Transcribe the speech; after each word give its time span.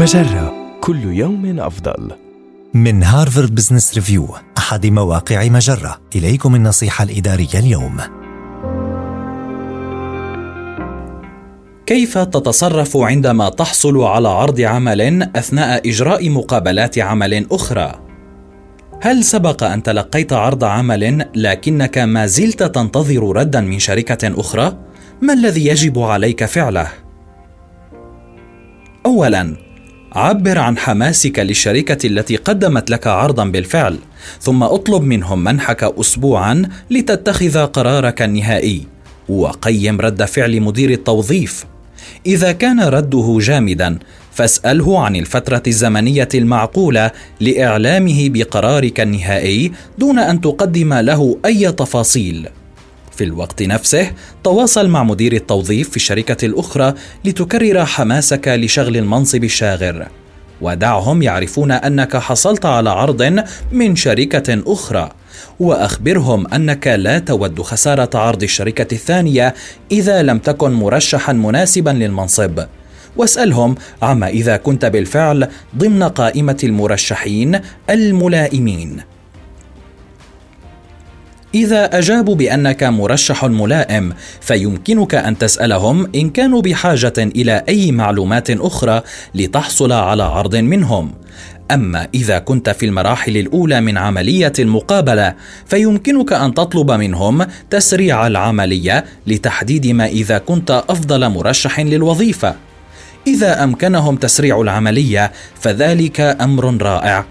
مجرة 0.00 0.54
كل 0.80 1.04
يوم 1.04 1.60
أفضل. 1.60 2.10
من 2.74 3.02
Harvard 3.02 3.54
Business 3.54 3.94
Review 3.94 4.28
أحد 4.58 4.86
مواقع 4.86 5.48
مجرة. 5.48 6.00
إليكم 6.16 6.54
النصيحة 6.54 7.04
الإدارية 7.04 7.54
اليوم. 7.54 7.96
كيف 11.86 12.18
تتصرف 12.18 12.96
عندما 12.96 13.48
تحصل 13.48 14.02
على 14.02 14.28
عرض 14.28 14.60
عمل 14.60 15.22
أثناء 15.36 15.88
إجراء 15.88 16.30
مقابلات 16.30 16.98
عمل 16.98 17.46
أخرى؟ 17.52 17.92
هل 19.02 19.24
سبق 19.24 19.64
أن 19.64 19.82
تلقيت 19.82 20.32
عرض 20.32 20.64
عمل 20.64 21.26
لكنك 21.34 21.98
ما 21.98 22.26
زلت 22.26 22.62
تنتظر 22.62 23.36
ردا 23.36 23.60
من 23.60 23.78
شركة 23.78 24.40
أخرى؟ 24.40 24.78
ما 25.22 25.32
الذي 25.32 25.66
يجب 25.66 25.98
عليك 25.98 26.44
فعله؟ 26.44 26.88
اولا 29.06 29.69
عبر 30.12 30.58
عن 30.58 30.78
حماسك 30.78 31.38
للشركة 31.38 32.06
التي 32.06 32.36
قدمت 32.36 32.90
لك 32.90 33.06
عرضا 33.06 33.44
بالفعل 33.44 33.98
ثم 34.40 34.62
اطلب 34.62 35.02
منهم 35.02 35.44
منحك 35.44 35.84
اسبوعا 35.84 36.62
لتتخذ 36.90 37.66
قرارك 37.66 38.22
النهائي. 38.22 38.86
وقيم 39.28 40.00
رد 40.00 40.24
فعل 40.24 40.60
مدير 40.60 40.90
التوظيف. 40.90 41.64
إذا 42.26 42.52
كان 42.52 42.80
رده 42.80 43.38
جامدا 43.40 43.98
فاسأله 44.32 45.00
عن 45.00 45.16
الفترة 45.16 45.62
الزمنية 45.66 46.28
المعقولة 46.34 47.10
لإعلامه 47.40 48.28
بقرارك 48.28 49.00
النهائي 49.00 49.72
دون 49.98 50.18
أن 50.18 50.40
تقدم 50.40 50.94
له 50.94 51.38
أي 51.44 51.72
تفاصيل. 51.72 52.48
في 53.20 53.26
الوقت 53.26 53.62
نفسه 53.62 54.12
تواصل 54.44 54.88
مع 54.88 55.04
مدير 55.04 55.32
التوظيف 55.32 55.90
في 55.90 55.96
الشركة 55.96 56.46
الأخرى 56.46 56.94
لتكرر 57.24 57.84
حماسك 57.84 58.48
لشغل 58.48 58.96
المنصب 58.96 59.44
الشاغر. 59.44 60.08
ودعهم 60.60 61.22
يعرفون 61.22 61.72
أنك 61.72 62.16
حصلت 62.16 62.66
على 62.66 62.90
عرض 62.90 63.44
من 63.72 63.96
شركة 63.96 64.62
أخرى. 64.66 65.10
وأخبرهم 65.60 66.46
أنك 66.54 66.86
لا 66.86 67.18
تود 67.18 67.62
خسارة 67.62 68.18
عرض 68.18 68.42
الشركة 68.42 68.94
الثانية 68.94 69.54
إذا 69.92 70.22
لم 70.22 70.38
تكن 70.38 70.70
مرشحا 70.70 71.32
مناسبا 71.32 71.90
للمنصب. 71.90 72.64
واسألهم 73.16 73.74
عما 74.02 74.28
إذا 74.28 74.56
كنت 74.56 74.84
بالفعل 74.84 75.48
ضمن 75.76 76.02
قائمة 76.02 76.58
المرشحين 76.64 77.60
الملائمين. 77.90 79.00
إذا 81.54 81.98
أجابوا 81.98 82.34
بأنك 82.34 82.82
مرشح 82.82 83.44
ملائم 83.44 84.12
فيمكنك 84.40 85.14
أن 85.14 85.38
تسألهم 85.38 86.10
إن 86.14 86.30
كانوا 86.30 86.62
بحاجة 86.62 87.12
إلى 87.18 87.64
أي 87.68 87.92
معلومات 87.92 88.50
أخرى 88.50 89.02
لتحصل 89.34 89.92
على 89.92 90.22
عرض 90.22 90.56
منهم. 90.56 91.12
أما 91.70 92.08
إذا 92.14 92.38
كنت 92.38 92.70
في 92.70 92.86
المراحل 92.86 93.36
الأولى 93.36 93.80
من 93.80 93.98
عملية 93.98 94.52
المقابلة 94.58 95.34
فيمكنك 95.66 96.32
أن 96.32 96.54
تطلب 96.54 96.90
منهم 96.90 97.46
تسريع 97.70 98.26
العملية 98.26 99.04
لتحديد 99.26 99.86
ما 99.86 100.06
إذا 100.06 100.38
كنت 100.38 100.84
أفضل 100.88 101.28
مرشح 101.28 101.80
للوظيفة. 101.80 102.54
إذا 103.26 103.64
أمكنهم 103.64 104.16
تسريع 104.16 104.60
العملية 104.60 105.32
فذلك 105.60 106.20
أمر 106.20 106.82
رائع. 106.82 107.24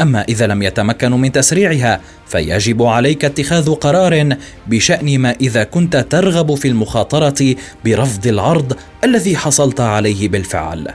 أما 0.00 0.24
إذا 0.28 0.46
لم 0.46 0.62
يتمكنوا 0.62 1.18
من 1.18 1.32
تسريعها 1.32 2.00
فيجب 2.26 2.82
عليك 2.82 3.24
اتخاذ 3.24 3.74
قرار 3.74 4.36
بشأن 4.66 5.18
ما 5.18 5.30
إذا 5.40 5.64
كنت 5.64 5.96
ترغب 5.96 6.54
في 6.54 6.68
المخاطرة 6.68 7.56
برفض 7.84 8.26
العرض 8.26 8.76
الذي 9.04 9.36
حصلت 9.36 9.80
عليه 9.80 10.28
بالفعل. 10.28 10.88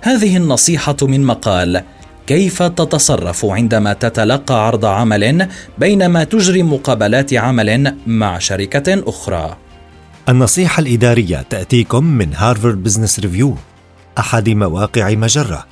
هذه 0.00 0.36
النصيحة 0.36 0.96
من 1.02 1.24
مقال 1.24 1.82
كيف 2.26 2.62
تتصرف 2.62 3.44
عندما 3.44 3.92
تتلقى 3.92 4.66
عرض 4.66 4.84
عمل 4.84 5.48
بينما 5.78 6.24
تجري 6.24 6.62
مقابلات 6.62 7.34
عمل 7.34 7.94
مع 8.06 8.38
شركة 8.38 9.02
أخرى؟ 9.06 9.56
النصيحة 10.28 10.80
الإدارية 10.80 11.44
تأتيكم 11.50 12.04
من 12.04 12.34
هارفارد 12.34 12.82
بزنس 12.82 13.20
ريفيو 13.20 13.56
أحد 14.18 14.48
مواقع 14.48 15.10
مجرة. 15.10 15.71